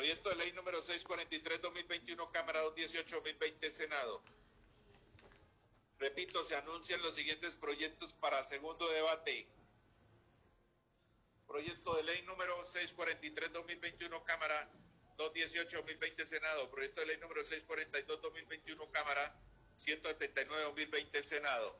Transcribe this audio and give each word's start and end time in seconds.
Proyecto 0.00 0.30
de 0.30 0.36
ley 0.36 0.52
número 0.52 0.80
643-2021, 0.80 2.30
Cámara 2.32 2.64
218-2020, 2.64 3.70
Senado. 3.70 4.22
Repito, 5.98 6.42
se 6.42 6.56
anuncian 6.56 7.02
los 7.02 7.14
siguientes 7.14 7.54
proyectos 7.54 8.14
para 8.14 8.42
segundo 8.42 8.88
debate. 8.88 9.46
Proyecto 11.46 11.96
de 11.96 12.04
ley 12.04 12.22
número 12.22 12.64
643-2021, 12.64 14.24
Cámara 14.24 14.70
218-2020, 15.18 16.24
Senado. 16.24 16.70
Proyecto 16.70 17.02
de 17.02 17.06
ley 17.06 17.18
número 17.18 17.42
642-2021, 17.42 18.90
Cámara 18.92 19.36
179-2020, 19.76 21.22
Senado. 21.22 21.76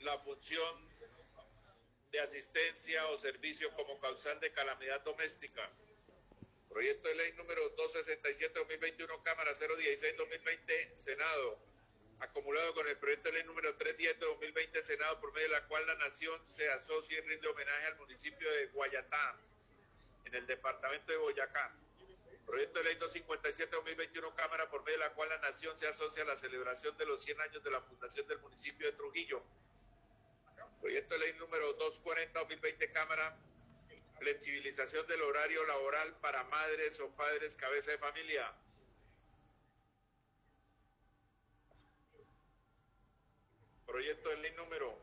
la 0.00 0.18
función 0.18 0.86
de 2.10 2.20
asistencia 2.20 3.08
o 3.08 3.16
servicio 3.16 3.72
como 3.72 3.98
causal 4.00 4.38
de 4.38 4.52
calamidad 4.52 5.00
doméstica. 5.00 5.70
Proyecto 6.68 7.08
de 7.08 7.14
ley 7.14 7.32
número 7.32 7.74
267-2021 7.74 9.22
Cámara 9.22 9.54
016-2020 9.54 10.94
Senado 10.96 11.71
acumulado 12.22 12.72
con 12.74 12.86
el 12.86 12.96
proyecto 12.98 13.28
de 13.28 13.34
ley 13.34 13.44
número 13.44 13.74
310 13.74 14.20
de 14.20 14.26
2020 14.26 14.82
Senado, 14.82 15.20
por 15.20 15.32
medio 15.32 15.48
de 15.48 15.54
la 15.54 15.66
cual 15.66 15.86
la 15.86 15.96
Nación 15.96 16.40
se 16.46 16.70
asocia 16.70 17.18
y 17.18 17.20
rinde 17.20 17.48
homenaje 17.48 17.86
al 17.86 17.96
municipio 17.96 18.50
de 18.50 18.66
Guayatá, 18.66 19.36
en 20.24 20.34
el 20.34 20.46
departamento 20.46 21.10
de 21.10 21.18
Boyacá. 21.18 21.72
Proyecto 22.46 22.78
de 22.78 22.84
ley 22.84 22.96
257-2021 22.96 24.34
Cámara, 24.36 24.70
por 24.70 24.84
medio 24.84 24.98
de 24.98 25.04
la 25.04 25.12
cual 25.14 25.30
la 25.30 25.38
Nación 25.38 25.76
se 25.76 25.88
asocia 25.88 26.22
a 26.22 26.26
la 26.26 26.36
celebración 26.36 26.96
de 26.96 27.06
los 27.06 27.22
100 27.22 27.40
años 27.40 27.62
de 27.62 27.70
la 27.70 27.80
fundación 27.80 28.26
del 28.28 28.38
municipio 28.38 28.86
de 28.86 28.92
Trujillo. 28.92 29.42
Proyecto 30.80 31.14
de 31.14 31.20
ley 31.20 31.32
número 31.34 31.76
240-2020 31.78 32.92
Cámara, 32.92 33.36
flexibilización 34.18 35.06
del 35.08 35.22
horario 35.22 35.64
laboral 35.64 36.14
para 36.20 36.44
madres 36.44 37.00
o 37.00 37.10
padres 37.16 37.56
cabeza 37.56 37.90
de 37.90 37.98
familia. 37.98 38.52
Proyecto 43.92 44.30
de 44.30 44.36
ley 44.38 44.52
número 44.52 44.98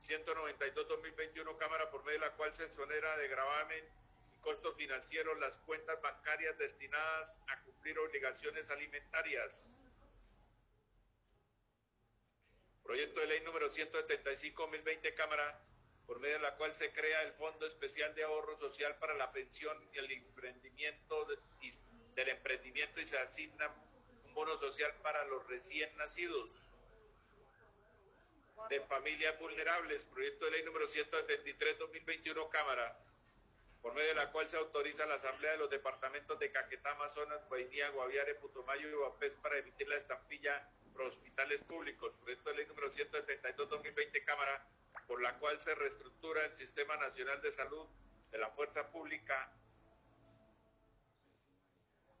192-2021, 0.00 1.56
Cámara, 1.56 1.90
por 1.90 2.04
medio 2.04 2.20
de 2.20 2.26
la 2.26 2.32
cual 2.32 2.54
se 2.54 2.64
exonera 2.64 3.16
de 3.16 3.26
gravamen 3.28 3.82
y 4.36 4.40
costos 4.42 4.76
financieros 4.76 5.38
las 5.40 5.56
cuentas 5.58 6.00
bancarias 6.02 6.58
destinadas 6.58 7.42
a 7.48 7.58
cumplir 7.62 7.98
obligaciones 7.98 8.68
alimentarias. 8.70 9.74
Proyecto 12.82 13.20
de 13.20 13.28
ley 13.28 13.40
número 13.40 13.70
175-2020, 13.70 15.14
Cámara, 15.14 15.58
por 16.06 16.20
medio 16.20 16.34
de 16.34 16.42
la 16.42 16.54
cual 16.56 16.74
se 16.74 16.92
crea 16.92 17.22
el 17.22 17.32
Fondo 17.32 17.66
Especial 17.66 18.14
de 18.14 18.24
Ahorro 18.24 18.58
Social 18.58 18.94
para 18.98 19.14
la 19.14 19.32
Pensión 19.32 19.74
y 19.94 19.96
el 19.96 20.12
Emprendimiento 20.12 21.26
del 22.14 22.28
Emprendimiento 22.28 23.00
y 23.00 23.06
se 23.06 23.16
asigna 23.16 23.74
un 24.26 24.34
bono 24.34 24.58
social 24.58 24.92
para 25.02 25.24
los 25.24 25.46
recién 25.46 25.96
nacidos 25.96 26.73
de 28.68 28.80
familias 28.80 29.38
vulnerables, 29.38 30.04
proyecto 30.06 30.46
de 30.46 30.52
ley 30.52 30.62
número 30.64 30.86
173-2021, 30.86 32.48
Cámara, 32.48 32.96
por 33.82 33.94
medio 33.94 34.08
de 34.08 34.14
la 34.14 34.32
cual 34.32 34.48
se 34.48 34.56
autoriza 34.56 35.04
a 35.04 35.06
la 35.06 35.16
Asamblea 35.16 35.52
de 35.52 35.58
los 35.58 35.70
Departamentos 35.70 36.38
de 36.38 36.50
Caquetá, 36.50 36.92
Amazonas, 36.92 37.46
Guainía, 37.48 37.90
Guaviare, 37.90 38.34
Putumayo 38.36 38.88
y 38.88 38.92
Guapés 38.92 39.34
para 39.36 39.58
emitir 39.58 39.88
la 39.88 39.96
estampilla 39.96 40.66
para 40.94 41.08
hospitales 41.08 41.62
públicos, 41.64 42.14
proyecto 42.22 42.50
de 42.50 42.56
ley 42.56 42.66
número 42.66 42.90
172-2020, 42.90 44.24
Cámara, 44.24 44.66
por 45.06 45.20
la 45.20 45.38
cual 45.38 45.60
se 45.60 45.74
reestructura 45.74 46.44
el 46.46 46.54
Sistema 46.54 46.96
Nacional 46.96 47.42
de 47.42 47.50
Salud 47.50 47.86
de 48.30 48.38
la 48.38 48.48
Fuerza 48.50 48.90
Pública. 48.90 49.52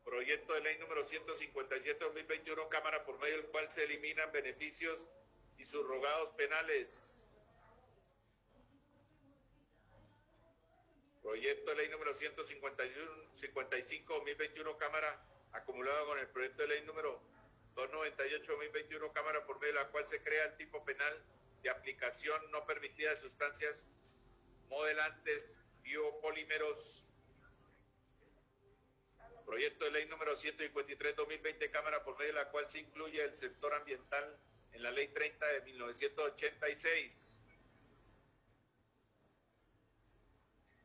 Proyecto 0.04 0.52
de 0.52 0.60
ley 0.60 0.78
número 0.78 1.02
157-2021, 1.02 2.68
Cámara, 2.68 3.04
por 3.04 3.18
medio 3.18 3.36
del 3.36 3.46
cual 3.46 3.70
se 3.70 3.84
eliminan 3.84 4.30
beneficios 4.32 5.08
y 5.58 5.64
subrogados 5.64 6.32
penales. 6.32 7.24
Proyecto 11.22 11.70
de 11.70 11.76
ley 11.76 11.88
número 11.88 12.12
155-2021 12.12 14.76
Cámara, 14.76 15.24
acumulado 15.52 16.06
con 16.06 16.18
el 16.18 16.28
proyecto 16.28 16.62
de 16.62 16.68
ley 16.68 16.82
número 16.82 17.20
298-2021 17.74 19.12
Cámara, 19.12 19.44
por 19.46 19.58
medio 19.58 19.74
de 19.74 19.80
la 19.80 19.88
cual 19.88 20.06
se 20.06 20.22
crea 20.22 20.44
el 20.44 20.56
tipo 20.56 20.84
penal 20.84 21.22
de 21.62 21.70
aplicación 21.70 22.50
no 22.50 22.66
permitida 22.66 23.08
de 23.10 23.16
sustancias 23.16 23.86
modelantes 24.68 25.62
biopolímeros. 25.82 27.06
Proyecto 29.46 29.86
de 29.86 29.92
ley 29.92 30.04
número 30.06 30.36
153-2020 30.36 31.70
Cámara, 31.70 32.04
por 32.04 32.18
medio 32.18 32.34
de 32.34 32.40
la 32.40 32.50
cual 32.50 32.68
se 32.68 32.80
incluye 32.80 33.22
el 33.22 33.34
sector 33.34 33.72
ambiental 33.74 34.38
en 34.74 34.82
la 34.82 34.90
Ley 34.90 35.08
30 35.08 35.46
de 35.46 35.60
1986. 35.62 37.40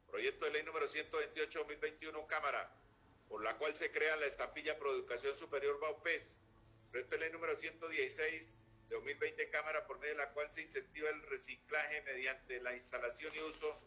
Proyecto 0.08 0.46
de 0.46 0.52
ley 0.52 0.64
número 0.64 0.88
128-2021, 0.88 2.26
Cámara, 2.28 2.72
por 3.28 3.44
la 3.44 3.58
cual 3.58 3.76
se 3.76 3.92
crea 3.92 4.16
la 4.16 4.26
estampilla 4.26 4.78
Pro 4.78 4.94
Educación 4.94 5.36
Superior 5.36 5.80
Baupés. 5.80 6.42
Proyecto 6.92 7.16
de 7.16 7.22
ley 7.22 7.32
número 7.32 7.56
116 7.56 8.58
de 8.90 8.96
2020, 8.96 9.50
Cámara, 9.50 9.86
por 9.86 10.00
medio 10.00 10.14
de 10.14 10.20
la 10.20 10.30
cual 10.32 10.52
se 10.52 10.62
incentiva 10.62 11.10
el 11.10 11.22
reciclaje 11.24 12.02
mediante 12.02 12.60
la 12.60 12.74
instalación 12.74 13.32
y 13.36 13.40
uso 13.42 13.80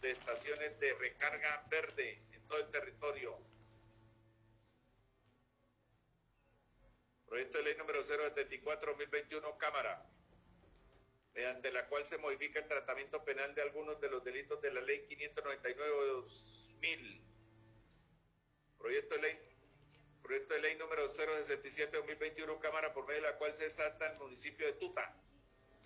de 0.00 0.10
estaciones 0.10 0.78
de 0.80 0.92
recarga 0.94 1.66
verde 1.70 2.20
en 2.32 2.46
todo 2.46 2.58
el 2.58 2.70
territorio. 2.70 3.38
Proyecto 7.30 7.58
de 7.58 7.64
ley 7.64 7.76
número 7.76 8.02
074-2021, 8.02 9.56
Cámara, 9.56 10.04
mediante 11.32 11.70
la 11.70 11.86
cual 11.86 12.04
se 12.04 12.18
modifica 12.18 12.58
el 12.58 12.66
tratamiento 12.66 13.24
penal 13.24 13.54
de 13.54 13.62
algunos 13.62 14.00
de 14.00 14.10
los 14.10 14.24
delitos 14.24 14.60
de 14.60 14.72
la 14.72 14.80
ley 14.80 15.06
599-2000. 15.08 17.20
Proyecto 18.78 19.14
de 19.14 19.22
ley, 19.22 19.38
proyecto 20.24 20.54
de 20.54 20.60
ley 20.60 20.76
número 20.76 21.06
067-2021, 21.06 22.58
Cámara 22.58 22.92
por 22.92 23.06
medio 23.06 23.22
de 23.22 23.28
la 23.28 23.38
cual 23.38 23.54
se 23.54 23.70
salta 23.70 24.10
el 24.10 24.18
municipio 24.18 24.66
de 24.66 24.72
Tuta, 24.72 25.14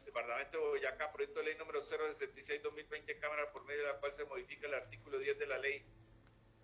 Departamento 0.06 0.58
de 0.58 0.64
Boyacá, 0.64 1.12
proyecto 1.12 1.40
de 1.40 1.44
ley 1.44 1.56
número 1.56 1.82
066-2020, 1.82 3.18
Cámara 3.18 3.52
por 3.52 3.66
medio 3.66 3.82
de 3.82 3.88
la 3.88 4.00
cual 4.00 4.14
se 4.14 4.24
modifica 4.24 4.66
el 4.66 4.72
artículo 4.72 5.18
10 5.18 5.38
de 5.38 5.46
la 5.46 5.58
ley 5.58 5.84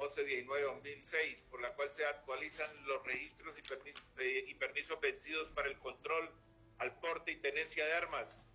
1119-2006, 0.01 1.45
por 1.51 1.61
la 1.61 1.75
cual 1.75 1.93
se 1.93 2.07
actualizan 2.07 2.69
los 2.87 3.05
registros 3.05 3.57
y, 3.59 4.55
permisos, 4.55 5.01
vencidos 5.01 5.51
para 5.51 5.69
el 5.69 5.79
control 5.79 6.31
al 6.79 6.99
porte 7.01 7.33
y 7.33 7.37
tenencia 7.37 7.85
de 7.85 7.93
armas. 7.93 8.47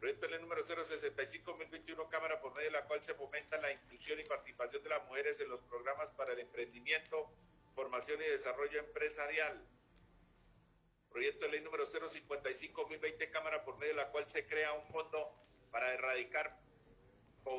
Proyecto 0.00 0.26
de 0.26 0.32
ley 0.32 0.40
número 0.40 0.62
065-2021, 0.62 2.08
Cámara 2.08 2.40
por 2.40 2.54
medio 2.54 2.66
de 2.66 2.72
la 2.72 2.84
cual 2.84 3.02
se 3.02 3.14
fomenta 3.14 3.58
la 3.58 3.72
inclusión 3.72 4.18
y 4.20 4.24
participación 4.24 4.82
de 4.82 4.88
las 4.88 5.04
mujeres 5.04 5.40
en 5.40 5.48
los 5.48 5.60
programas 5.62 6.10
para 6.12 6.32
el 6.32 6.40
emprendimiento, 6.40 7.30
formación 7.74 8.20
y 8.22 8.24
desarrollo 8.24 8.78
empresarial. 8.78 9.62
Proyecto 11.10 11.46
de 11.46 11.52
ley 11.52 11.60
número 11.60 11.84
055-2020, 11.86 13.30
Cámara 13.30 13.64
por 13.64 13.78
medio 13.78 13.94
de 13.94 14.02
la 14.02 14.10
cual 14.10 14.28
se 14.28 14.46
crea 14.46 14.72
un 14.72 14.86
fondo 14.88 15.32
para 15.70 15.92
erradicar 15.94 16.58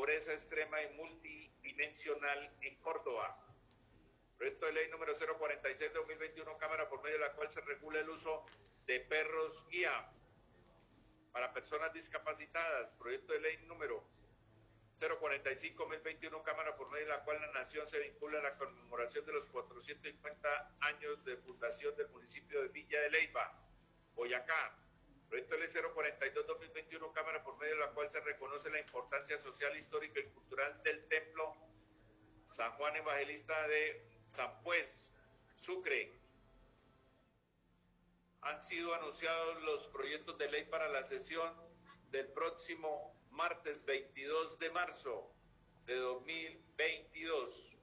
pobreza 0.07 0.31
extrema 0.31 0.81
y 0.81 0.93
multidimensional 0.93 2.49
en 2.61 2.75
Córdoba. 2.77 3.37
Proyecto 4.37 4.65
de 4.67 4.71
ley 4.71 4.89
número 4.89 5.13
046-2021, 5.13 6.57
Cámara 6.57 6.87
por 6.87 7.03
medio 7.03 7.17
de 7.17 7.25
la 7.25 7.33
cual 7.33 7.51
se 7.51 7.59
regula 7.59 7.99
el 7.99 8.09
uso 8.09 8.45
de 8.85 9.01
perros 9.01 9.67
guía 9.69 10.09
para 11.33 11.51
personas 11.51 11.91
discapacitadas. 11.91 12.93
Proyecto 12.93 13.33
de 13.33 13.41
ley 13.41 13.57
número 13.65 14.01
045-2021, 14.95 16.41
Cámara 16.41 16.77
por 16.77 16.89
medio 16.89 17.07
de 17.07 17.11
la 17.11 17.25
cual 17.25 17.41
la 17.41 17.51
Nación 17.51 17.85
se 17.85 17.99
vincula 17.99 18.39
a 18.39 18.43
la 18.43 18.57
conmemoración 18.57 19.25
de 19.25 19.33
los 19.33 19.49
450 19.49 20.71
años 20.79 21.25
de 21.25 21.35
fundación 21.35 21.93
del 21.97 22.07
municipio 22.07 22.61
de 22.61 22.69
Villa 22.69 23.01
de 23.01 23.09
Leyva, 23.09 23.59
Boyacá. 24.15 24.73
Proyecto 25.29 25.55
de 25.55 25.61
ley 25.61 25.69
042-2021, 25.69 27.11
Cámara 27.11 27.43
por 27.43 27.57
medio 27.57 27.75
de 27.75 27.81
la 27.81 27.91
cual 27.91 28.09
se 28.09 28.19
reconoce 28.21 28.69
la 28.69 28.79
importancia 28.79 29.37
social, 29.37 29.75
histórica 29.75 30.19
y 30.19 30.29
cultural 30.29 30.81
del 30.83 31.05
templo 31.07 31.55
San 32.45 32.71
Juan 32.73 32.95
Evangelista 32.95 33.67
de 33.67 34.07
San 34.27 34.61
Pues, 34.63 35.13
Sucre. 35.55 36.13
Han 38.41 38.61
sido 38.61 38.95
anunciados 38.95 39.61
los 39.63 39.87
proyectos 39.87 40.37
de 40.37 40.49
ley 40.49 40.65
para 40.65 40.87
la 40.87 41.03
sesión 41.03 41.53
del 42.09 42.31
próximo 42.31 43.13
martes 43.31 43.83
22 43.85 44.57
de 44.59 44.69
marzo 44.69 45.33
de 45.85 45.95
2022. 45.95 47.76